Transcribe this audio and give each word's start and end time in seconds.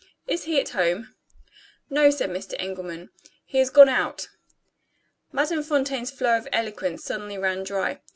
Is 0.25 0.45
he 0.45 0.59
at 0.59 0.69
home?" 0.69 1.13
"No," 1.87 2.09
said 2.09 2.31
Mr. 2.31 2.55
Engelman; 2.57 3.11
"he 3.45 3.59
has 3.59 3.69
gone 3.69 3.87
out." 3.87 4.29
Madame 5.31 5.61
Fontaine's 5.61 6.09
flow 6.09 6.35
of 6.39 6.47
eloquence 6.51 7.03
suddenly 7.03 7.37
ran 7.37 7.61
dry. 7.61 8.01